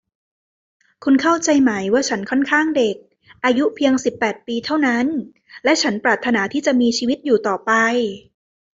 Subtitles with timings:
[1.03, 2.95] คุณเข้าใจไหมว่าฉันค่อนข้างเด็ก
[3.45, 5.05] อายุเพียงสิบแปดปีเท่านั้น
[5.63, 7.71] และฉันปรารถนาที่จะมีชีวิตอยู่ต่อไป